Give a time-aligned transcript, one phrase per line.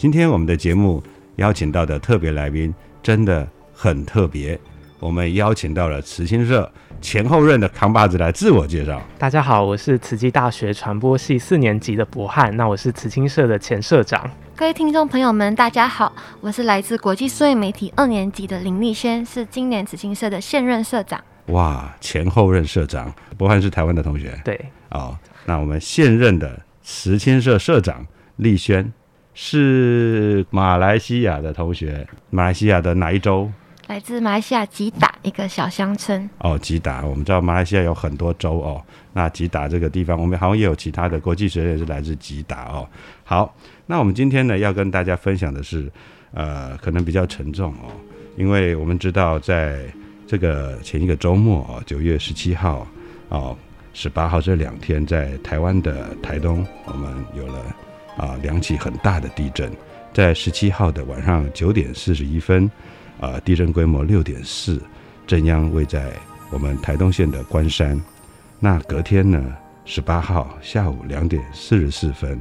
[0.00, 1.02] 今天我们的节目
[1.36, 4.58] 邀请到的特别来宾真的很特别，
[4.98, 8.98] 我们邀请到了慈青社前后任的扛把子来自我介绍。
[9.18, 14.26] 大家好，我是慈济大学传播系四年级的博翰，那我是慈青社的前社长。
[14.56, 21.22] 各位听众朋友们，大家好，我是来自国际数位媒体二年级的林立轩，是今年慈青社的现任社长。
[21.48, 24.40] 哇，前后任社长，博翰是台湾的同学。
[24.46, 24.58] 对，
[24.92, 28.06] 哦，那我们现任的慈青社社长
[28.36, 28.90] 立轩。
[29.34, 33.50] 是马来西亚的同学，马来西亚的哪一州？
[33.86, 36.28] 来自马来西亚吉打一个小乡村。
[36.38, 38.80] 哦，吉打，我们知道马来西亚有很多州哦。
[39.12, 42.88] 那吉打这个地方，我们好像也有其他的国际学生是来自吉打哦。
[43.24, 43.52] 好，
[43.86, 45.90] 那我们今天呢要跟大家分享的是，
[46.32, 47.90] 呃，可能比较沉重哦，
[48.36, 49.80] 因为我们知道在
[50.24, 52.86] 这个前一个周末哦，九月十七号
[53.28, 53.56] 哦，
[53.92, 57.60] 十八号这两天，在台湾的台东，我们有了。
[58.16, 59.70] 啊，两起很大的地震，
[60.12, 62.70] 在十七号的晚上九点四十一分，
[63.20, 64.80] 啊，地震规模六点四，
[65.26, 66.12] 震央位在
[66.50, 68.00] 我们台东县的关山。
[68.58, 69.42] 那隔天呢，
[69.84, 72.38] 十八号下午两点四十四分，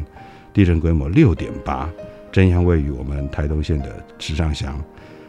[0.52, 1.90] 地震规模六点八，
[2.32, 4.80] 震央位于我们台东县的池上乡。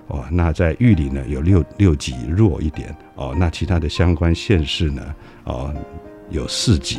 [0.09, 5.15] 哦，那在玉里呢有六六级弱一点哦，那其他的相关县市呢，
[5.45, 5.73] 哦，
[6.31, 6.99] 有四级。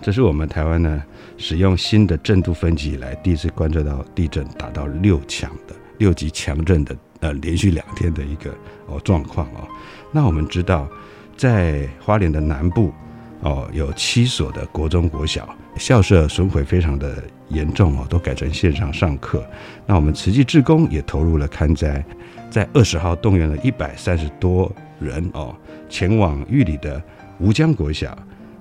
[0.00, 1.02] 这是我们台湾呢
[1.36, 8.50] 使用新的震度分级以来第一次观测到地震达到六强的六级强震的呃连续两天的一个
[8.86, 9.66] 哦状况哦。
[10.12, 10.88] 那我们知道，
[11.36, 12.92] 在花莲的南部
[13.40, 19.44] 哦有七所的国中国小校舍损毁非常的严重哦，都改成线上上课。
[19.84, 22.04] 那我们慈济志工也投入了勘灾，
[22.48, 25.54] 在二十号动员了一百三十多人哦
[25.88, 27.02] 前往玉里的
[27.38, 28.16] 吴江国小。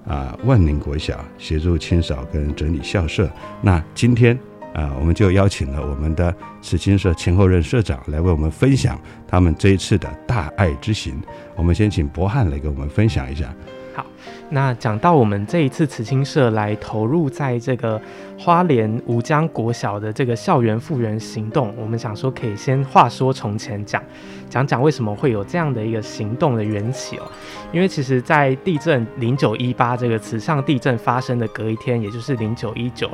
[0.07, 3.29] 啊，万宁国小协助清扫跟整理校舍。
[3.61, 4.37] 那今天
[4.73, 11.21] 啊，我们就邀请了我们的慈青社前后任社长来为我们分享他们这一次的大爱之行。
[11.55, 13.53] 我们先请博翰来给我们分享一下。
[13.97, 14.05] 好。
[14.51, 17.99] 那讲到我们这一次慈青社来投入在这个
[18.37, 24.01] 花莲吴江国小的这个校园复原行动，我们想说可以先话说从前讲，
[24.47, 27.23] 讲讲为什么会有这样的一个行动的缘起哦。
[27.73, 33.09] 因为其实，在地震零九一八这个慈上地震发生的隔一天，也就是零九一九，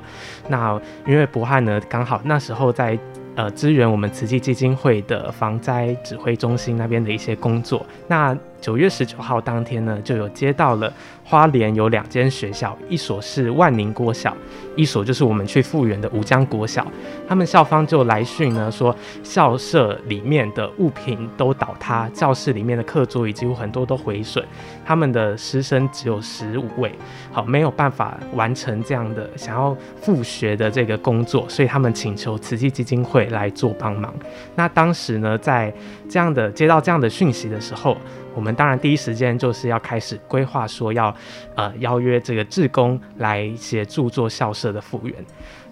[0.49, 0.77] 那
[1.07, 2.99] 因为博汉呢刚好那时候在。
[3.35, 7.83] 呃，支援我们慈济基金会的防灾指挥中心那边的一些工作。
[8.07, 14.33] 那九月十九号当天呢，就有接到了花莲有两间学校，一所是万宁国小，
[14.77, 16.87] 一所就是我们去复原的吴江国小。
[17.27, 24.41] 他们校方就来讯呢，说校舍里面的物品都倒塌，教室里面的课桌椅几乎很多都毁损，
[24.85, 26.89] 他们的师生只有十五位，
[27.33, 34.13] 好没有办法完成这样的想要复学的这个工作，所以他们请求慈济基金会来做帮忙。
[34.55, 35.73] 那当时呢，在
[36.07, 37.97] 这样的接到这样的讯息的时候，
[38.35, 41.15] 我们当然第一时间就是要开始规划，说要
[41.55, 45.13] 呃邀约这个志工来协助做校舍的复原。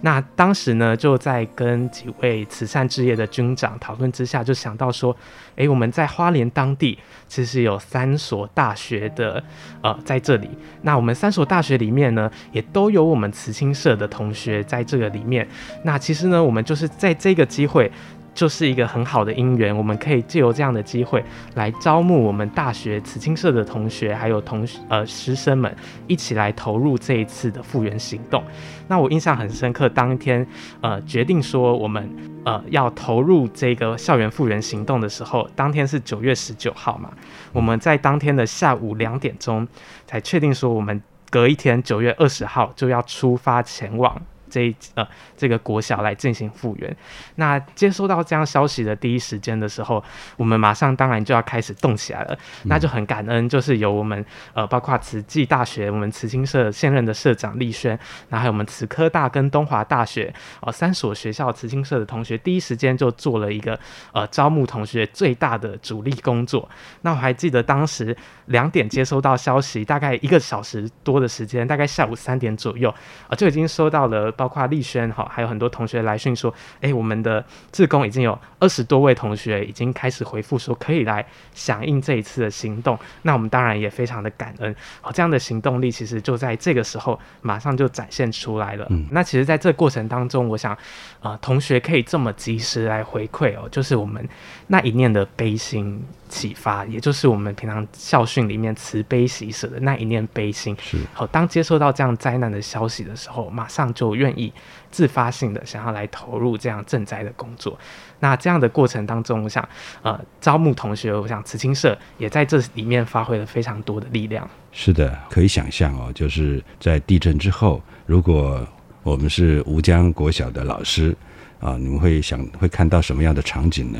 [0.04, 5.16] 那当时呢，就在跟几位慈善事业的军长讨论之下，就想到说，
[5.54, 6.98] 诶，我们在花莲当地
[7.28, 9.42] 其实有三所大学的，
[9.80, 10.50] 呃，在这里。
[10.82, 15.46] 那我们三所大学里面呢，也都有我们慈青社的同学在这个里面。
[15.84, 17.90] 那其实呢，我们就是在这个机会。
[18.34, 21.22] 就是一个很好的因缘，我们可以借由这样的机会
[21.54, 25.74] 来招募我们大学慈青社的同学，还有同呃师生们
[26.06, 28.42] 一起来投入这一次的复原行动。
[28.88, 30.46] 那我印象很深刻，当天
[30.80, 32.08] 呃决定说我们
[32.44, 37.10] 呃要投入这个校园复原行动的时候，当天是九月十九号嘛，
[37.52, 39.66] 我们在当天的下午两点钟
[40.06, 41.00] 才确定说我们
[41.30, 44.20] 隔一天九月二十号就要出发前往。
[44.52, 46.94] 这呃这个国小来进行复原，
[47.36, 50.04] 那接收到这样消息的第一时间的时候，
[50.36, 52.38] 我们马上当然就要开始动起来了。
[52.64, 54.22] 那就很感恩，就是由我们
[54.52, 63.78] 呃包括慈济大学我们慈青社现任的社长立轩，然后还有我们慈科大跟东华大学哦三所学校慈青社的同学，第一时间就做了一个
[64.12, 66.68] 呃招募同学最大的主力工作。
[67.00, 68.14] 那我还记得当时
[68.46, 72.94] 两点接收到消息，大概一个小时多的时间，大概下午三点左右
[73.28, 74.30] 啊就已经收到了。
[74.42, 81.24] 包括丽轩哈，还有很多同学来讯说，哎，我们的志工已经有二十多位同学已经开始回复说可以来
[81.54, 82.98] 响应这一次的行动。
[83.22, 88.84] 那我们当然也非常的感恩，好，这样的行动力其实就在这个时候马上就展现出来了。
[88.90, 90.76] 嗯，那其实在这过程当中，我想，
[91.20, 94.28] 啊，同学可以这么及时来回馈哦，就是我们
[94.66, 96.02] 那一念的悲心。
[96.32, 100.74] 启发，也就是我们平常校训里面慈悲喜舍的那一念悲心。
[100.80, 104.52] 是好，当接收到这样灾难的消息的时候，马上就愿意
[104.90, 107.78] 自发性的想要来投入这样赈灾的工作。
[108.20, 109.66] 那这样的过程当中，我想，
[110.02, 114.48] 呃，招募同学，我想慈青社也在这里面发挥了非常多的力量。
[114.70, 118.66] 是的，可以想象哦，就是在地震之后，如果
[119.02, 121.16] 我们是吴江国小的老师
[121.60, 123.98] 啊，你们会想会看到什么样的场景呢？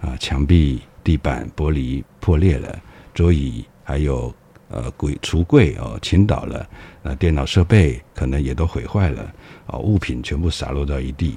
[0.00, 0.82] 啊，墙壁。
[1.06, 2.76] 地板玻璃破裂了，
[3.14, 4.34] 桌椅还有
[4.68, 6.68] 呃柜橱柜哦倾倒了，
[7.00, 9.32] 那电脑设备可能也都毁坏了，
[9.66, 11.36] 啊物品全部洒落到一地。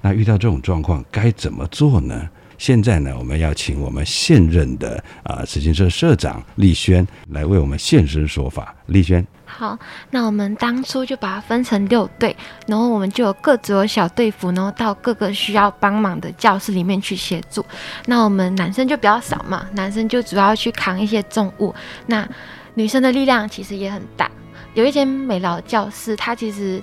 [0.00, 2.28] 那遇到这种状况该怎么做呢？
[2.58, 8.74] 现在呢，我们要请我们现任的啊慈青社社长丽轩来为我们现身说法。
[8.86, 9.26] 丽轩。
[9.44, 9.78] 好，
[10.10, 12.34] 那我们当初就把它分成六队，
[12.66, 17.64] 然后我们就有各组有小队服，然后到各个需要帮忙的教室里面去协助。
[18.06, 21.74] 那我们男生就比较少嘛，男生就主要去扛一些重物。
[22.06, 22.26] 那
[22.74, 24.30] 女生的力量其实也很大。
[24.74, 26.82] 有一间美劳教室，它其实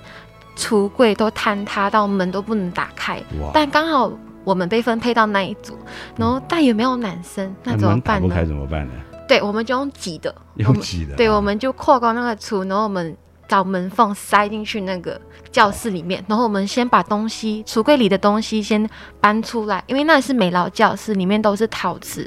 [0.56, 3.22] 橱柜都坍塌到门都不能打开，
[3.52, 4.12] 但刚好
[4.44, 5.76] 我们被分配到那一组，
[6.16, 8.28] 然后但也没有男生，那怎么办呢？
[8.28, 8.94] 不开怎么办呢？
[9.26, 11.16] 对，我们就用挤的，用挤的。
[11.16, 13.16] 对，我们就扩高那个橱，然后我们
[13.48, 15.18] 找门缝塞进去那个
[15.50, 18.88] 教室里面，然后我们先把东西橱柜里的东西先
[19.20, 22.26] 搬出来，因为那是美劳教室，里面都是陶瓷。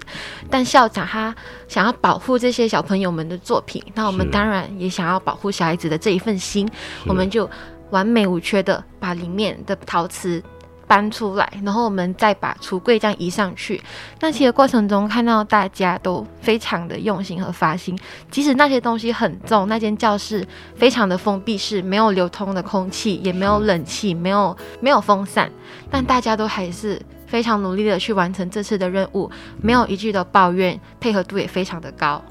[0.49, 1.35] 但校长他
[1.67, 6.67] 想要保护这些小朋友们的作品，那我们当然也想要保护小孩子的这一份心，
[7.05, 7.47] 我们就
[7.89, 10.43] 完美无缺的把里面的陶瓷。
[10.89, 13.83] 搬出来，然后我们再把橱柜这样移上去。
[14.21, 17.99] 那其实过程中看到大家都非常的用心和发心，
[18.31, 25.51] 即使那些东西很重，那间教室非常的封闭式，没有流通的空气，也没有冷气，没有没有风扇，
[25.91, 29.29] 但大家都还是非常努力的去完成这次的任务，
[29.61, 32.23] 没有一句的抱怨，配合度也非常的高。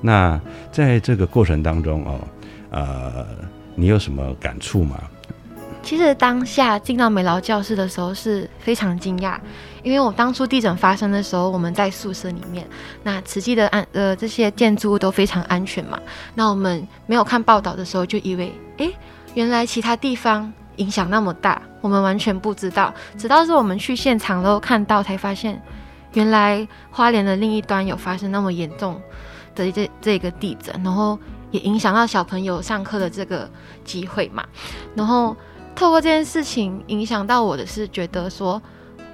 [0.00, 2.20] 那在这个过程当中哦，
[2.70, 3.26] 呃，
[3.74, 5.02] 你有什么感触吗？
[5.82, 9.38] 其实当下进到美劳教室的时候是非常惊讶，
[9.82, 12.66] 因为我当初地震发生的时候，我们在宿舍里面，
[13.02, 16.00] 那实际的安呃这些建筑物都非常安全嘛。
[16.34, 18.90] 那我们没有看报道的时候，就以为哎，
[19.34, 22.94] 原来其他地方影响那么大，我们完全不知道。
[23.18, 25.60] 直到是我们去现场后看到，才发现
[26.14, 28.98] 原来花莲的另一端有发生那么严重
[29.54, 31.18] 的这这个地震，然后
[31.54, 33.48] 也影响到小朋友上课的这个
[33.84, 34.44] 机会嘛，
[34.96, 35.34] 然后。
[35.76, 38.62] 透过这件事情影响到我的是，觉得说，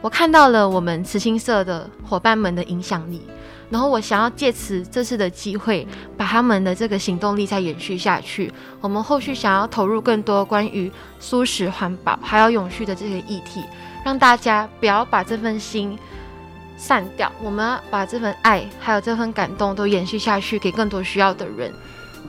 [0.02, 3.22] 我看到了我们慈心社的伙伴们的影响力，
[3.70, 8.52] 然后我想要借此这次的机会，把他们的这个行动力再延续下去。
[8.82, 13.64] 我们后续想要投入更多关于舒适环保还有永续的这些议题，
[14.04, 15.98] 让大家不要把这份心
[16.76, 21.72] 散掉，我们要把这份爱还有这份感动都延续下去，给更多需要的人。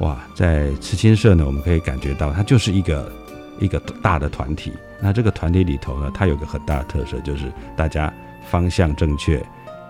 [0.02, 3.12] 哇，在慈心社呢，我们可以感觉到它就是一个。
[3.60, 8.12] 一个大的团体，那这个团体里头呢，它有个很大的特色，就是大家
[8.50, 9.40] 方向正确，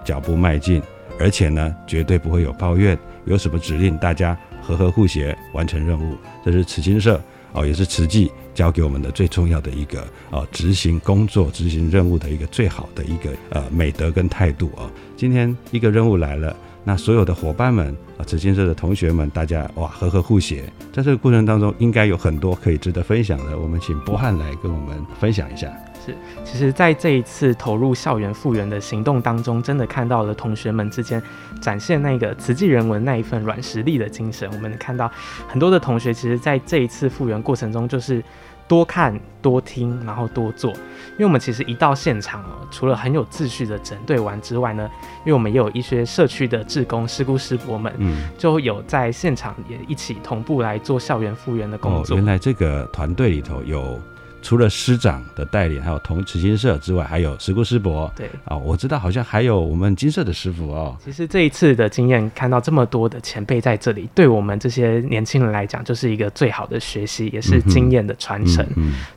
[0.04, 0.82] 脚步迈进，
[1.18, 3.00] 而且呢，绝对不会有抱怨。
[3.24, 6.18] 有什么指令，大家和和互协完成任务。
[6.44, 7.22] 这是慈青社
[7.54, 14.92] 哦，也是慈济教给我们的最重要的一个哦，执行工作、执行任务的一个最好的一个呃美德跟态度啊。
[15.16, 16.54] 今天一个任务来了，
[16.84, 20.64] 那所有的伙伴们啊，慈青社的同学们，大家哇和和互协，
[20.94, 23.58] 在这个过程当中，应该有很多可以值得分享的。
[23.58, 25.68] 我们请波汉来跟我们分享一下。
[26.06, 31.22] 是，其实，在这一次投入校园复原的行动当中，真的看到了同学们之间
[31.62, 34.50] 展现那个慈济人文那一份软实力的精神。
[34.52, 35.12] 我们看到
[35.48, 38.24] 很多的同学，其实在这一次复原过程中，就是
[38.72, 40.72] 多看、多听，然后多做。
[40.72, 44.90] 因为我们其实一到现场哦，除了很有秩序的整队完之外呢，
[45.26, 52.16] 因为我们也有一些社区的志工师姑师伯们，嗯，就有在现场也一起同步来做校园复原的工作。
[52.16, 54.00] 原来这个团队里头有。
[54.42, 58.12] 除了师长的带领，还有同慈心社之外，还有石姑师伯。
[58.16, 60.98] 对啊，我知道好像还有我们金色的师傅哦。
[61.04, 68.66] 其实这一次的经验，看到这么多的前辈在这里，对我们这些年轻人来讲，就是一个最好的学习，也是经验的传承。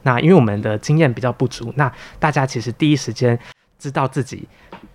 [0.03, 3.39] 那因为我们的经验比较不足，那大家其实第一时间
[3.79, 4.47] 知道自己。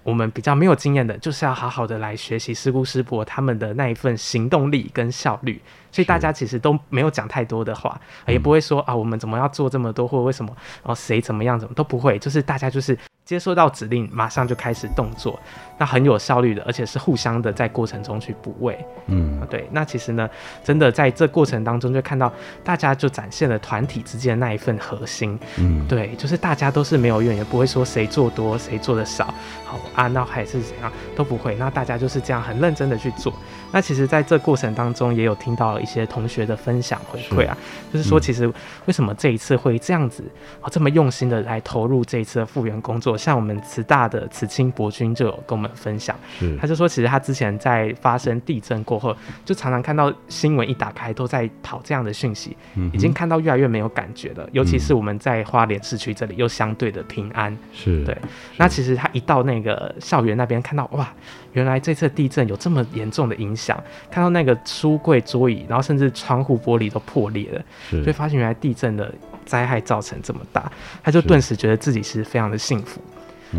[0.04, 10.52] 我们比较没有经验的，就是要好好的来学习师姑师伯他们的那一份行动力跟效率，所以大家其实都没有讲太多的话，也不会说啊，我们怎么要做这么多，或者为什么，
[10.84, 12.98] 然后谁怎么样，怎么都不会，就是大家就是。
[13.30, 15.40] 接收到指令，马上就开始动作，
[15.78, 18.84] 那很有效率的，而且是互相的在过程中去补位。
[19.06, 19.70] 嗯，对。
[19.72, 20.28] 那其实呢，
[20.64, 22.34] 真的在这过程当中，就看到
[22.64, 25.38] 大家就展现了团体之间的那一份核心。
[25.60, 29.32] 嗯，对，就是大家都是没有怨言，不会说谁做多谁做的少，
[29.64, 31.54] 好啊，那还是怎样都不会。
[31.58, 33.32] 那大家就是这样很认真的去做。
[33.72, 37.58] 那其实在这过程当中，也有听到一些同学的分享回馈啊，
[37.94, 38.48] 就是说其实
[38.86, 40.24] 为什么这一次会这样子
[40.62, 43.18] 啊这么用心的来投入这一次的复原工作。
[43.18, 46.16] 像我们慈大的慈青博君就有跟我们分享，
[46.60, 52.56] 他就说，其实他之前在发生地震过后，就常常看到新闻一打开都在跑这样的讯息，
[52.94, 54.48] 已经看到越来越没有感觉了。
[54.52, 58.18] 尤其是我们在花莲市区这里又相对的平安，是对。
[58.58, 61.12] 那其实他一到那个校园那边，看到哇，
[61.54, 63.59] 原来这次地震有这么严重的影响，
[64.10, 69.14] 看到那个书柜桌椅，然后甚至窗户玻璃都破裂了，所以发现原来地震的。
[69.46, 73.02] 灾害造成这么大，他就顿时觉得自己是非常的幸福，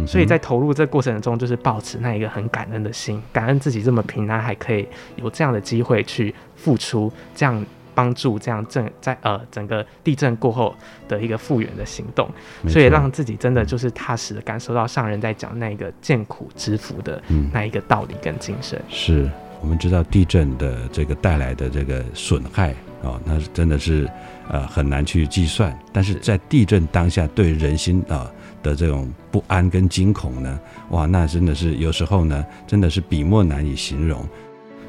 [0.07, 10.73] 所以在投入这过程中，就是保持那一个很感恩的心，感恩自己这么平安，还可以有这样的机会去付出，这样帮助，这样正在呃整个地震过后
[11.09, 12.31] 的一个复原的行动，
[12.69, 17.21] 所以让自己真的就是踏实的感受到上人在讲那个见苦知福的
[17.53, 18.81] 那一个道理跟精神。
[18.89, 19.29] 是
[19.61, 24.09] 我们知道地震的这个带来的这个损害啊，那是真的是。
[24.53, 28.29] 呃，很难去计算，但是在地震当下，对人心啊
[28.65, 34.27] 的这种不安跟惊恐呢，哇，那真的是有时候呢，真的是笔墨难以形容。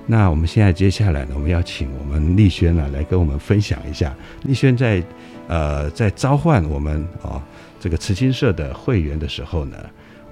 [0.07, 5.03] 那我们现在接下来呢，我们要请我们丽轩呢来跟我们分享一下，丽轩在
[5.47, 7.39] 呃在召唤我们啊
[7.79, 9.77] 这个慈青社的会员的时候呢，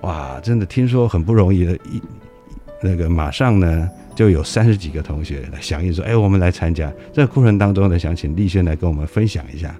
[0.01, 2.01] 哇，真的听说很不容易的，一
[2.81, 3.89] 那个马上呢。
[4.15, 9.74] 就有三十几个同学来响应说：“哎，我们来参加。”这个过程当中呢，想请丽轩来跟我们分享一下。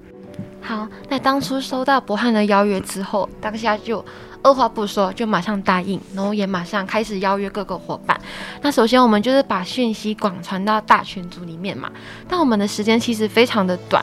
[0.62, 4.06] 好，那当初收到博汉的邀约之后，当下就
[4.41, 8.18] 二话不说，就马上答应，然后也马上开始邀约各个伙伴。
[8.62, 11.91] 那首先我们就是把讯息广传到大群组里面嘛。
[12.25, 14.01] 但我们的时间其实非常的短，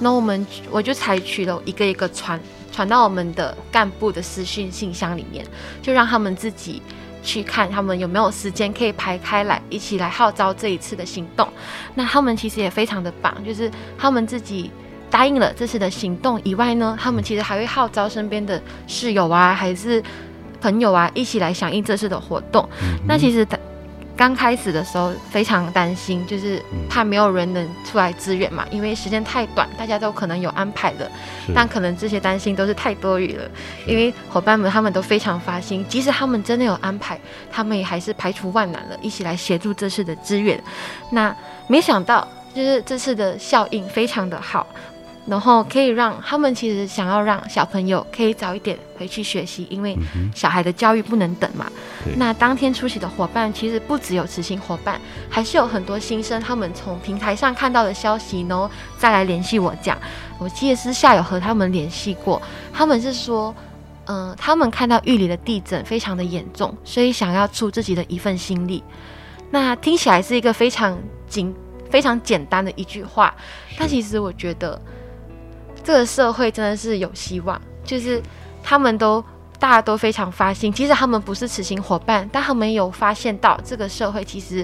[0.00, 2.38] 那我们我就采取了一个一个传
[2.70, 5.46] 传到我们的干部的私讯信箱里面，
[5.80, 6.82] 就让他们自己。
[7.28, 11.46] 去看他们有没有时间可以排开来一起来号召这一次的行动。
[11.94, 14.70] 那他们其实也非常的棒，就是他们自己
[15.10, 20.02] 答应了这次的行动以外呢，他们其实还会号召身边的室友啊，还是
[20.58, 22.66] 朋友啊，一起来响应这次的活动。
[23.06, 23.58] 那其实他。
[24.18, 26.60] 刚开始的时候非常担心，就是
[26.90, 31.08] 怕没有人能出来支援嘛，因为时间太短，大家都可能有安排的，
[31.54, 33.48] 但可能这些担心都是太多余了，
[33.86, 37.16] 因为伙伴们他们都非常发心，即使他们真的有安排，
[37.48, 40.60] 他们也还是排除万难了，一起来协助这次的支援。
[41.12, 41.32] 那
[41.68, 44.66] 没想到，就是这次的效应非常的好。
[45.28, 49.96] 然后可以让他们其实想要让小朋友可以早一点回去学习，因为
[50.34, 51.70] 小孩的教育不能等嘛。
[52.16, 59.98] 那当天出席的伙伴其实不只有执行伙伴，还是有很多新生，他们从平台上看到的消息，然后再来联系我讲。
[60.38, 62.40] 我记得私下有和他们联系过，
[62.72, 63.54] 他们是说，
[64.06, 68.82] 嗯，他们看到玉里的地震非常的严重，所以想要出自己的一份心力。
[69.50, 70.96] 那听起来是一个非常
[71.28, 71.52] 简、
[71.90, 73.34] 非常简单的一句话，
[73.76, 74.80] 但其实我觉得。
[75.88, 78.22] 这个社会真的是有希望，就是
[78.62, 79.24] 他们都
[79.58, 84.62] 大家都非常发心，其实他们不是此行伙伴，但他们有发现到这个社会其实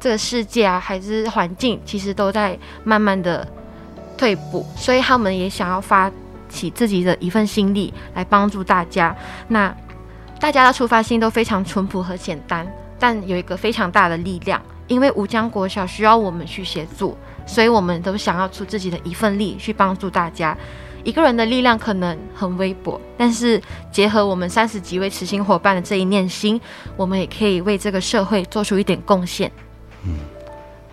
[0.00, 3.46] 这个世界啊，还是环境，其实都在慢慢的
[4.18, 6.10] 退步，所以他们也想要发
[6.48, 9.16] 起自己的一份心力来帮助大家。
[9.46, 9.72] 那
[10.40, 12.66] 大家的出发心都非常淳朴和简单，
[12.98, 17.16] 但有一个非常大的力量，因为吴江国小需要我们去协助，
[17.46, 20.56] 所以我们都想要出自己的一份力去帮助大家。
[21.04, 23.60] 一个人的力量可能很微薄，但是
[23.92, 26.58] 结合我们三十几位慈心伙伴的这一念心，
[26.96, 29.52] 我们也可以为这个社会做出一点贡献。
[30.06, 30.16] 嗯，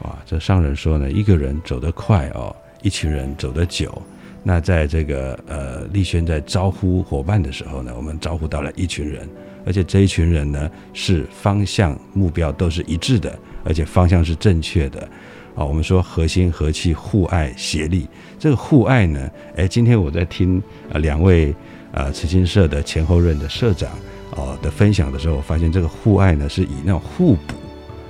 [0.02, 4.02] 哇，这上人说呢，一个人走得快哦，一群人走得久。
[4.44, 9.30] 那在这个呃，立轩在招呼伙伴的时候呢，我们招呼到了一群人，
[9.66, 15.08] 而且这一群人呢是方向目标都是一致的，而且方向是正确的。
[15.54, 18.08] 啊，我们说和心和气、互爱协力。
[18.40, 21.54] 这个互爱呢，哎，今天我在听呃两位
[21.92, 23.92] 呃慈心社的前后任的社长
[24.32, 27.54] 哦的分享的时候，我发现这个互爱呢是以那种互补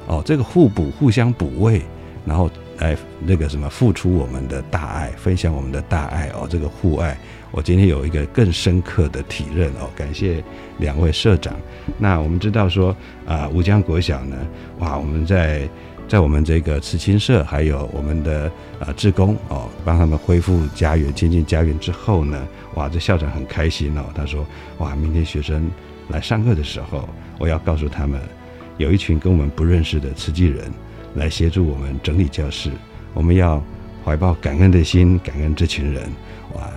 [0.06, 1.82] 哦，这个互补互相补位，
[2.26, 2.96] 然后来
[3.26, 7.18] 那个什么付出我们的大爱，分享我们的大爱哦，这个互爱，
[7.50, 10.44] 我今天有一个更深刻的体认哦，感谢
[10.78, 11.56] 两位社长。
[11.98, 12.96] 那我们知道说
[13.26, 14.38] 啊，吴江国小呢，
[14.78, 15.68] 哇，我们在。
[16.12, 24.03] 在我们这个慈青社，还有我们的呃志工哦，帮他们恢复家园、亲近家园之后呢，哇，这校长很开心哦。
[24.13, 24.46] 他说：
[24.80, 25.72] 哇，明天学生
[26.10, 27.08] 来上课的时候，
[27.39, 28.20] 我要告诉他们，
[28.75, 30.70] 有一群跟我们不认识的慈济人
[31.15, 32.70] 来协助我们整理教室。
[33.13, 33.63] 我们要
[34.03, 36.03] 怀抱感恩的心，感恩这群人。
[36.56, 36.70] 哇，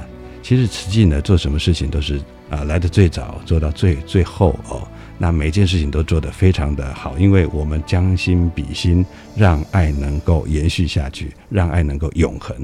[0.45, 4.87] 其实慈济呢，做什么事情都是啊，来的最早，做到最最后哦。
[5.17, 9.05] 那每件事情都做得非常的好，因为我们将心比心，
[9.37, 12.57] 让爱能够延续下去，让爱能够永恒。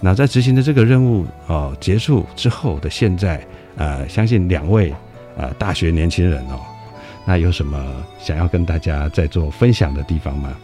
[0.00, 3.46] 那在执行的这个任务哦结束之后的现在，
[3.76, 4.92] 呃，相信两位
[5.36, 6.60] 呃大学年轻人哦，
[7.24, 10.56] 那有什么想要跟大家在做分享的地方吗？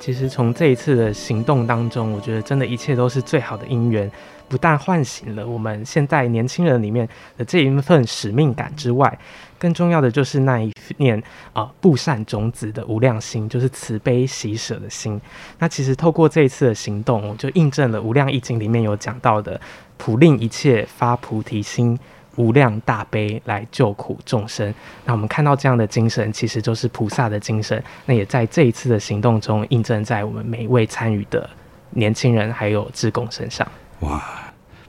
[0.00, 4.10] 其实从这一次的行动当中，我觉得真的一切都是最好的因缘。
[4.48, 9.18] 不但唤醒了我们现在年轻人里面的这一份使命感之外，
[9.58, 11.22] 更重要的就是那一念
[11.52, 15.20] 啊布善种子的无量心，就是慈悲喜舍的心。
[15.58, 19.60] 那其实透过这一次的行动，我就印证了《无量易经》里面有讲到的
[19.98, 21.98] “普令一切发菩提心，
[22.36, 24.72] 无量大悲来救苦众生”。
[25.04, 27.82] 那我们看到这样的精神，其实就是菩萨的精神。
[28.06, 31.48] 那也在这一次的行动中印证在我们每一位参与的
[31.90, 33.66] 年轻人还有志工身上。
[34.00, 34.22] 哇，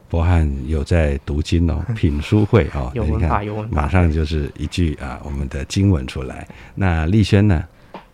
[0.09, 6.47] 博翰有在读经哦， 品书会哦，有文化有文法，马上就是一句啊，我们的经文出来。
[6.75, 7.63] 那丽轩呢？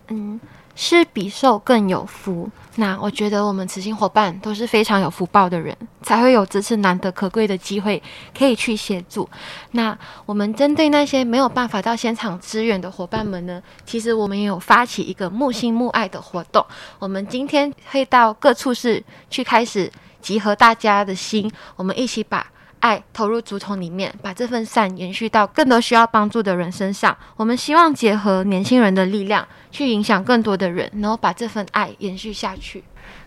[0.09, 0.39] 嗯，
[0.75, 2.49] 是比受更有福。
[2.75, 8.03] 那我觉得我们慈心伙伴都是非常有福报的人，才会有这次难得可贵的机会
[8.37, 9.27] 可以去协助。
[9.71, 16.65] 那我们针对那些没有办法到现场支援的伙伴们呢，其实我们也有发起一个木心木爱的活动。
[16.99, 19.89] 我们今天会到各处室去开始。
[20.25, 27.15] 集合大家的心，我们一起把爱投入竹筒里面，把这份善延续到更多需要帮助的人身上。
[27.35, 32.83] 我们希望结合年轻人的力量，去影响更多的人，然后把这份爱延续下去。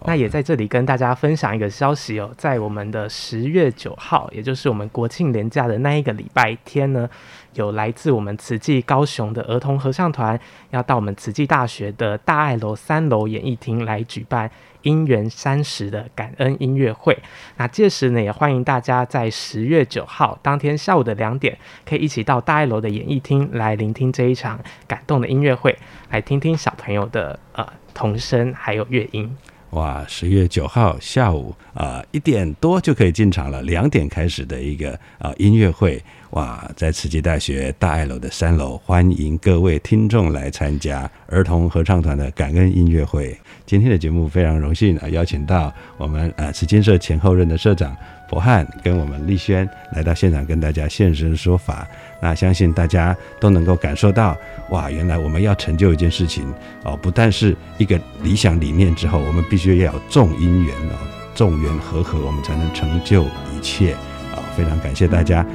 [0.07, 7.09] 那也在这里跟大家分享一个消息哦，在我们的十月九号，也就是我们国庆连假的那一个礼拜天呢，
[7.55, 10.39] 有来自我们慈济高雄的儿童合唱团，
[10.71, 14.51] 要到我们慈济大学的大爱楼三楼演艺厅来举办。
[14.89, 17.15] 姻缘三十的感恩音乐会，
[17.59, 25.77] 那届时呢，也欢迎大家在十月九号当天下午的两点，可以一起到大爱楼的演艺厅来聆听这一场感动的音乐会，
[26.09, 29.31] 来听听小朋友的呃童声还有乐音。
[29.73, 36.03] 哇，十月九号下午啊一点多就可以进场了，两点开始的一个啊音乐会。
[36.31, 43.35] 哇，在慈济大学大爱楼的三楼，欢迎各位听众来参加儿童合唱团的感恩音乐会。
[43.65, 47.97] 今天的节目非常荣幸啊，邀请到我们呃慈金社前后任的社长
[48.29, 51.89] 博翰跟我们丽轩来到现场跟大家现身说法。
[52.21, 54.37] 那相信大家都能够感受到，
[54.69, 56.53] 哇，原来我们要成就一件事情
[56.85, 60.99] 哦，不但是一个理想理念之后，我们必须要有众因缘哦，
[61.35, 63.95] 众缘和合，我们才能成就一切
[64.35, 64.45] 啊！
[64.57, 65.47] 非常感谢大家。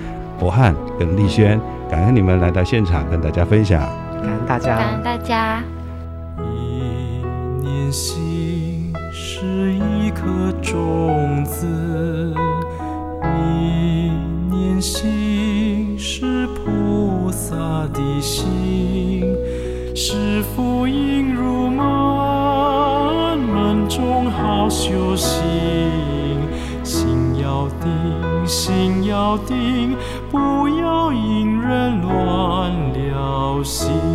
[0.43, 1.57] 博翰跟丽轩，
[1.89, 3.79] 感恩你们来到现场跟大家分享，
[4.21, 5.63] 感恩大家，感恩大家。
[6.37, 7.23] 一
[7.65, 12.35] 念心是一颗种子，
[13.23, 14.11] 一
[14.53, 17.55] 念心是菩萨
[17.93, 19.23] 的心，
[19.95, 25.41] 是福音如满门中好修行。
[26.83, 29.95] 心要定，心要定，
[33.63, 34.12] 了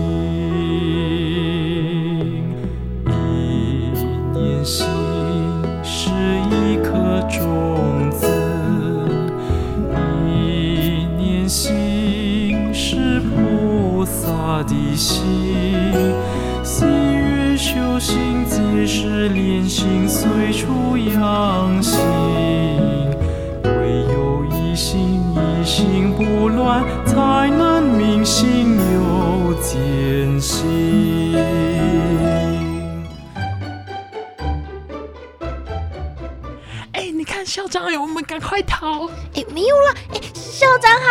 [37.49, 39.07] 校长，我们赶快逃！
[39.35, 39.95] 哎，没有了！
[40.13, 41.09] 哎，校长好。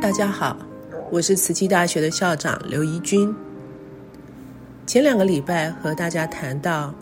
[0.00, 0.56] 大家好，
[1.08, 3.32] 我是慈济大学的校长刘怡君。
[4.84, 6.92] 前两个礼拜和大家谈到，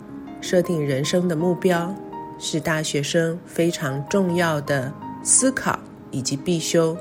[0.41, 1.93] 设定人生的目标
[2.39, 4.91] 是大学生非常重要的
[5.23, 6.97] 思考以及必修。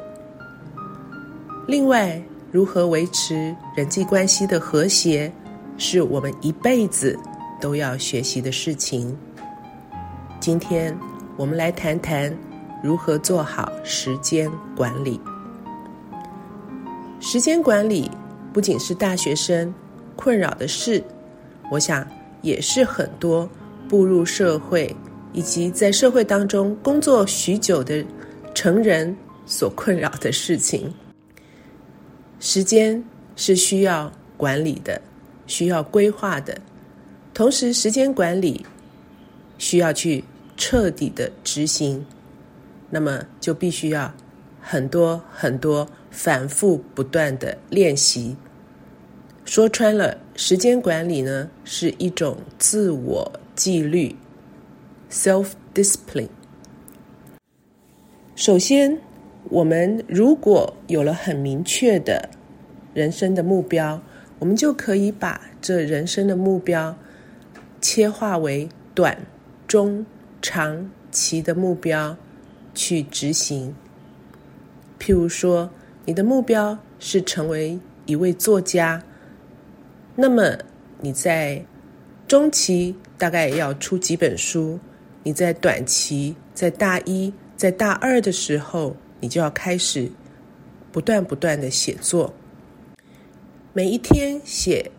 [1.66, 2.20] 另外，
[2.52, 5.32] 如何维持人际关系的和谐，
[5.78, 7.18] 是我们一辈子
[7.60, 9.16] 都要学习的事情。
[10.38, 10.96] 今天
[11.36, 12.34] 我们来谈谈
[12.82, 15.20] 如何做好时间管理。
[17.20, 18.10] 时间管理
[18.52, 19.72] 不仅是大学生
[20.16, 21.02] 困扰的事，
[21.70, 22.06] 我想
[22.42, 23.48] 也是很多
[23.88, 24.94] 步入社会
[25.32, 28.04] 以及在社会当中工作许久的
[28.54, 30.92] 成人所困扰的事情。
[32.38, 33.02] 时间
[33.36, 35.00] 是需要管理的，
[35.46, 36.56] 需要规划的，
[37.34, 38.64] 同时时间管理
[39.58, 40.24] 需要去
[40.56, 42.04] 彻底的执行，
[42.88, 44.12] 那么就必须要
[44.60, 45.88] 很多很多。
[46.12, 48.36] 反复不断的练习，
[49.44, 54.16] 说穿了，时间管理呢是一种自我纪律
[55.10, 56.30] （self discipline）。
[58.34, 58.98] 首先，
[59.50, 62.30] 我们如果有了很明确的
[62.94, 64.00] 人生的目标，
[64.38, 66.96] 我们就可以把这人生的目标
[67.82, 69.18] 切化为短、
[69.68, 70.06] 中、
[70.40, 72.16] 长期的目标
[72.74, 73.74] 去执行。
[74.98, 75.68] 譬如说，
[76.06, 79.02] 你的目标是成为一位作家，
[80.20, 80.54] 那么
[81.00, 81.64] 你在
[82.28, 84.78] 中期大概要出几本书，
[85.22, 90.10] 你在短期在大一、在大二的时候，你就要开始
[90.92, 92.34] 不断不断的写作，
[93.72, 94.90] 每一天写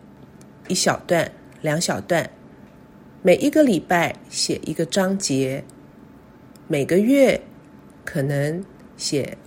[0.66, 1.30] 一小段、
[1.60, 2.28] 两小段，
[3.22, 5.62] 每一个礼拜写一个章节，
[6.66, 7.40] 每个月
[8.04, 8.64] 可能
[8.96, 9.38] 写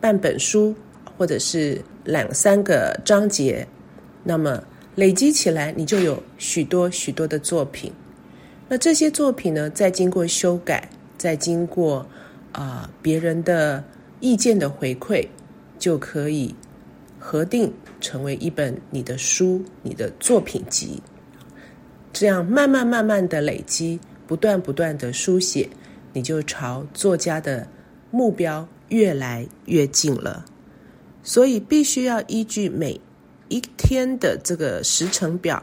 [0.00, 0.74] 半本书。
[1.18, 3.68] 或者是两三个章节，
[4.24, 4.58] 那么
[4.96, 7.92] 累积起来，你就有许多许多的作品。
[8.68, 12.06] 那这些作品呢，再经过修改，再经过
[12.52, 13.82] 啊别人的
[14.20, 15.26] 意见的回馈，
[15.78, 16.54] 就可以
[17.18, 21.02] 核定成为一本你的书、你的作品集。
[22.12, 25.68] 这样慢慢慢慢的累积，不断不断的书写，
[26.12, 27.66] 你就朝作家的
[28.10, 30.44] 目标越来越近了。
[31.22, 33.00] 所以必须要依据每
[33.50, 35.62] 一天的这个时程表，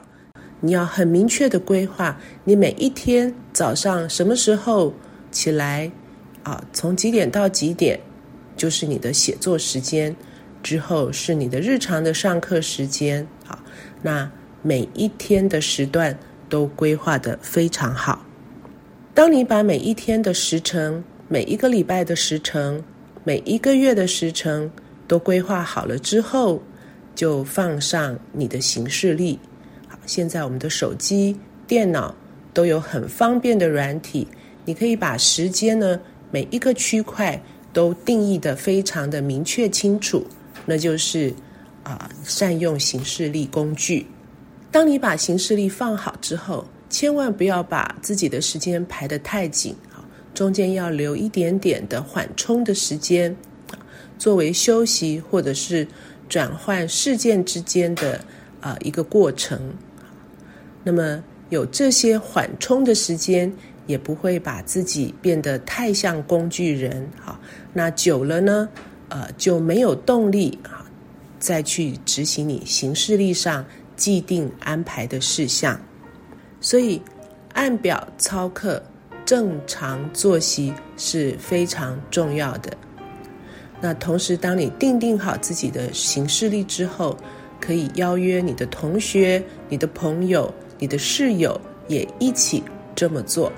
[0.60, 4.94] 你要很明确的规划，你每一天早上什么时候
[5.32, 5.90] 起来，
[6.44, 8.00] 啊，从几点到几点
[8.56, 10.16] 就是你的写作时间，
[10.62, 13.58] 之后是你的日常的上课时间，啊，
[14.02, 14.30] 那
[14.62, 16.16] 每一天的时段
[16.50, 18.26] 都规划的非常好。
[19.14, 22.84] 当你把每一天的时程、每一个礼拜的时程、
[23.24, 24.70] 每一个月的时程，
[25.08, 26.62] 都规划好了之后，
[27.18, 29.40] 就放上你的行事历。
[29.88, 32.16] 好，现在我们的手机、电脑
[32.54, 34.28] 都有很方便的软体，
[34.66, 36.00] 你可以把时间呢
[36.30, 37.42] 每一个区块
[37.74, 40.24] 都定义的非常的明确清楚，
[40.64, 41.34] 那就是
[41.82, 44.06] 啊善用行事历工具。
[44.72, 53.36] 当你把行事历放好之后，千万不要把自己的时间排得太紧，好，中间要留一点点的缓冲的时间。
[54.20, 55.88] 作为休息或者是
[56.30, 58.20] 转换事件之间的
[58.62, 59.60] 啊一个过程，
[60.84, 63.52] 那么有这些缓冲的时间，
[63.86, 67.08] 也不会把自己变得太像工具人。
[67.20, 67.40] 好，
[67.74, 68.68] 那久了呢，
[69.10, 70.86] 呃就没有动力啊，
[71.40, 75.80] 再去执行你行事历上既定安排的事项。
[76.60, 77.02] 所以
[77.54, 78.84] 按表操课
[79.26, 82.76] 正常作息是非常重要的。
[83.80, 87.16] 那同时，当你定定好自己的行事历之后，
[87.62, 92.64] 可以邀约你的同学、你的朋友、你的室友也一起
[92.96, 93.52] 这么做，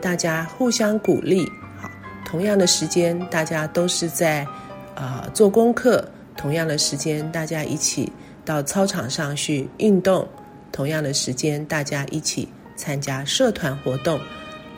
[0.00, 1.50] 大家互相鼓励。
[1.80, 1.90] 好，
[2.24, 4.46] 同样的时间，大家都是在
[4.94, 6.04] 啊做功课；
[6.36, 8.12] 同样的时间，大家一起
[8.44, 10.26] 到操场上去运动；
[10.70, 14.20] 同样的时间，大家一起参加社团活动。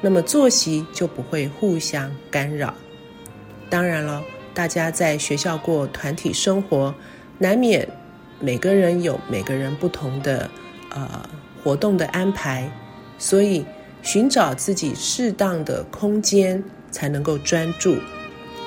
[0.01, 2.73] 那么作息就不会互相干扰。
[3.69, 4.23] 当然了。
[4.55, 6.95] 大家在学校过团体生活，
[7.39, 7.87] 难免
[8.39, 10.49] 每个人有每个人不同的
[10.91, 11.29] 呃
[11.63, 12.71] 活动的安排，
[13.19, 13.67] 所以
[14.01, 17.97] 寻找自己适当的空间才能够专注。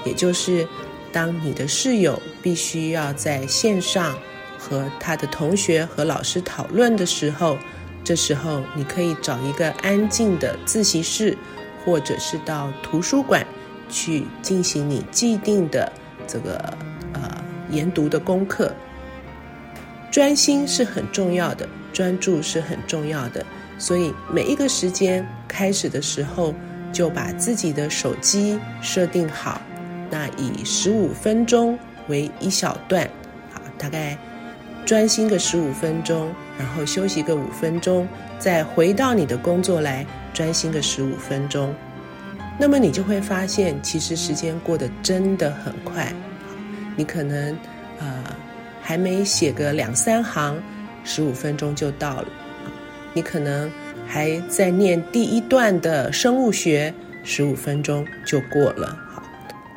[0.03, 0.67] 也就是
[1.11, 4.17] 当你的室友必须要在线上
[4.57, 7.57] 和他的同学和老师讨论的时候，
[8.03, 11.37] 这时候你可以找一个安静的自习室，
[11.85, 13.45] 或者是到图书馆。
[13.89, 15.91] 去进行你既定的
[16.27, 16.57] 这个
[17.13, 18.73] 呃研读的功课，
[20.11, 23.45] 专心是很重要的，专注是很重要的。
[23.77, 26.53] 所以每一个时间开始的时候，
[26.91, 29.61] 就把自己的手机设定好，
[30.09, 33.07] 那以十五分钟为一小段，
[33.53, 34.17] 好，大概
[34.85, 38.07] 专心个十五分钟，然后休息个五分钟，
[38.39, 41.73] 再回到你的工作来专心个十五分钟。
[42.59, 46.11] 那么你就会发现，其实时间过得真的很快。
[46.95, 47.55] 你可能
[47.99, 48.23] 呃
[48.81, 50.59] 还没写个两三行，
[51.03, 52.27] 十五分钟就到了。
[53.13, 53.71] 你可能
[54.07, 56.91] 还在念第一段的生物学，
[57.23, 58.97] 十五分钟就过了。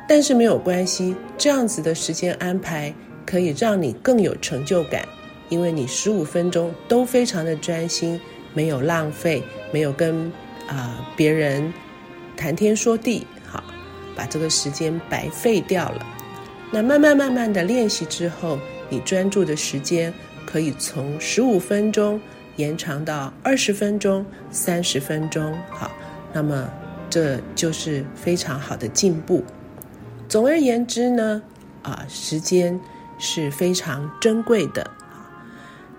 [0.07, 2.91] 但是没有关系，这样子的时间安排
[3.25, 5.07] 可以让你更有成就感，
[5.49, 8.19] 因为你十五分钟都非常的专心，
[8.55, 10.31] 没有浪费，没有跟
[10.67, 11.71] 啊别人。
[12.41, 13.63] 谈天说地，好，
[14.15, 16.03] 把这个时间白费掉了。
[16.71, 18.57] 那慢慢慢慢的练习之后，
[18.89, 20.11] 你专注的时间
[20.43, 22.19] 可以从十五分钟
[22.55, 25.91] 延长到二十分钟、三十分钟，好，
[26.33, 26.67] 那么
[27.11, 29.43] 这就是非常好的进步。
[30.27, 31.43] 总而言之呢，
[31.83, 32.79] 啊，时间
[33.19, 34.89] 是非常珍贵的，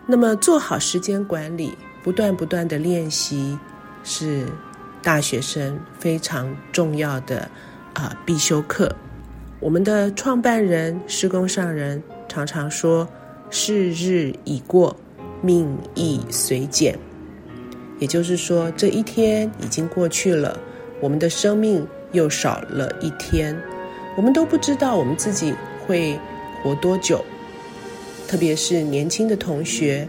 [0.09, 3.57] 那么做好时间管理，不断不断的练习
[4.03, 4.45] 是。
[5.03, 7.51] 大学生非常重要的
[7.93, 8.95] 啊必修课。
[9.59, 13.09] 我们的创办人施工上人常常说
[13.51, 14.97] ：“是日已过，
[15.41, 16.99] 命亦随减。”
[17.99, 20.59] 也就是说，这一天已经过去了，
[21.01, 23.57] 我们的生命又少了一天。
[24.17, 25.55] 我们都不知道我们自己
[25.87, 26.19] 会
[26.63, 27.25] 活多久，
[28.27, 30.09] 特别是年轻的同学，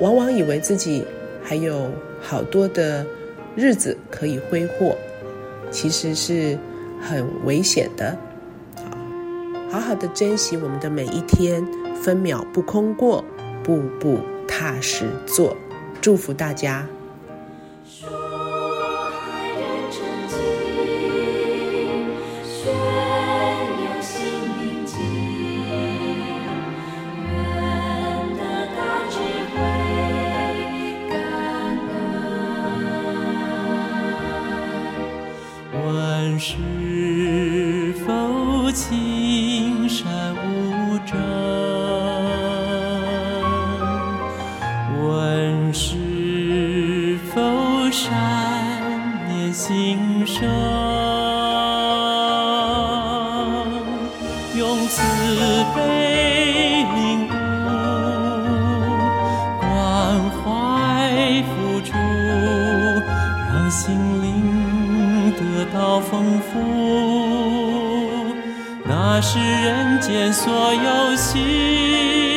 [0.00, 1.04] 往往以为自己
[1.42, 3.06] 还有好多的。
[3.56, 4.96] 日子可以挥霍，
[5.70, 6.58] 其实是
[7.00, 8.16] 很危险的。
[9.70, 11.66] 好，好的珍惜我们的每一天，
[12.02, 13.24] 分秒不空过，
[13.62, 15.56] 步步踏实做。
[16.00, 16.86] 祝福大家。
[63.86, 68.34] 心灵得到丰富，
[68.82, 72.33] 那是人间所有幸福。